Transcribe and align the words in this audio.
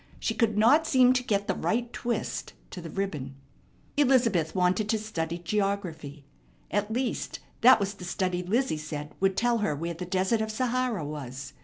She 0.19 0.33
could 0.33 0.57
not 0.57 0.87
seem 0.87 1.13
to 1.13 1.21
get 1.21 1.47
the 1.47 1.53
right 1.53 1.93
twist 1.93 2.53
to 2.71 2.81
the 2.81 2.89
ribbon. 2.89 3.35
Elizabeth 3.97 4.55
wanted 4.55 4.89
to 4.89 4.97
study 4.97 5.37
geography. 5.37 6.25
At 6.71 6.91
least, 6.91 7.37
that 7.61 7.79
was 7.79 7.93
the 7.93 8.03
study 8.03 8.41
Lizzie 8.41 8.77
said 8.77 9.13
would 9.19 9.37
tell 9.37 9.59
her 9.59 9.75
where 9.75 9.93
the 9.93 10.05
Desert 10.07 10.41
of 10.41 10.49
Sahara 10.51 11.05
was. 11.05 11.53